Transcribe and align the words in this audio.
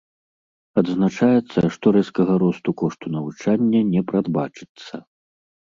Адзначаецца, 0.81 1.59
што 1.75 1.85
рэзкага 1.99 2.33
росту 2.45 2.75
кошту 2.85 3.05
навучання 3.19 3.85
не 3.93 4.01
прадбачыцца. 4.11 4.93